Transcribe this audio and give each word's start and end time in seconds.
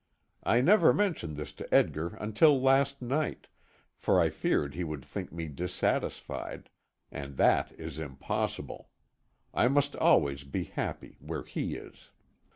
I 0.43 0.61
never 0.61 0.95
mentioned 0.95 1.35
this 1.37 1.51
to 1.53 1.71
Edgar 1.71 2.15
until 2.15 2.59
last 2.59 3.03
night, 3.03 3.45
for 3.95 4.19
I 4.19 4.31
feared 4.31 4.73
he 4.73 4.83
would 4.83 5.05
think 5.05 5.31
me 5.31 5.47
dissatisfied 5.47 6.71
and 7.11 7.37
that 7.37 7.71
is 7.73 7.99
impossible. 7.99 8.89
I 9.53 9.67
must 9.67 9.95
always 9.95 10.43
be 10.43 10.63
happy 10.63 11.17
where 11.19 11.43
he 11.43 11.75
is. 11.75 12.09